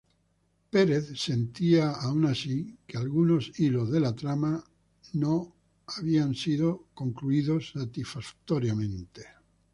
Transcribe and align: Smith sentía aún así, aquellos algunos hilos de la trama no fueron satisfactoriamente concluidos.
Smith 0.71 1.15
sentía 1.15 1.91
aún 1.91 2.25
así, 2.25 2.61
aquellos 2.85 2.95
algunos 3.03 3.51
hilos 3.59 3.91
de 3.91 3.99
la 3.99 4.15
trama 4.15 4.63
no 5.13 5.53
fueron 5.93 6.33
satisfactoriamente 6.33 6.89
concluidos. 6.95 7.75